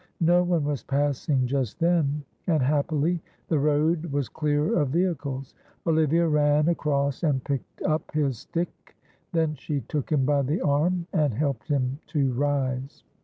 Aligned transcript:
No 0.21 0.41
one 0.41 0.63
was 0.63 0.81
passing 0.81 1.45
just 1.45 1.77
then, 1.79 2.23
and 2.47 2.63
happily 2.63 3.21
the 3.49 3.59
road 3.59 4.05
was 4.07 4.29
clear 4.29 4.73
of 4.79 4.89
vehicles. 4.89 5.53
Olivia 5.85 6.27
ran 6.27 6.67
across 6.69 7.21
and 7.21 7.43
picked 7.43 7.83
up 7.83 8.09
his 8.09 8.39
stick, 8.39 8.97
then 9.31 9.53
she 9.53 9.81
took 9.81 10.11
him 10.11 10.25
by 10.25 10.41
the 10.41 10.59
arm 10.59 11.05
and 11.13 11.35
helped 11.35 11.67
him 11.67 11.99
to 12.07 12.33
rise. 12.33 13.03